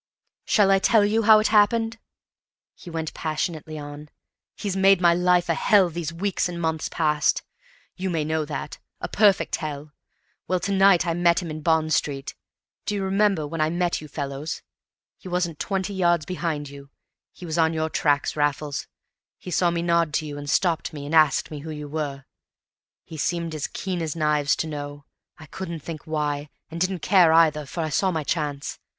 [0.45, 1.99] "Shall I tell you how it happened?"
[2.73, 4.09] he went passionately on.
[4.55, 7.43] "He's made my life a hell these weeks and months past.
[7.97, 8.79] You may know that.
[8.99, 9.91] A perfect hell!
[10.47, 12.33] Well, to night I met him in Bond Street.
[12.87, 14.63] Do you remember when I met you fellows?
[15.19, 16.89] He wasn't twenty yards behind you;
[17.31, 18.87] he was on your tracks, Raffles;
[19.37, 22.25] he saw me nod to you, and stopped me and asked me who you were.
[23.03, 25.05] He seemed as keen as knives to know,
[25.37, 28.79] I couldn't think why, and didn't care either, for I saw my chance.